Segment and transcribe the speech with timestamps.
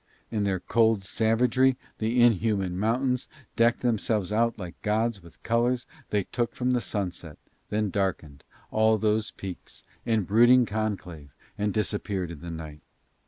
[0.31, 6.23] In their cold savagery the inhuman mountains decked themselves out like gods with colours they
[6.23, 7.37] took from the sunset;
[7.69, 12.81] then darkened, all those peaks, in brooding conclave and disappeared in the night.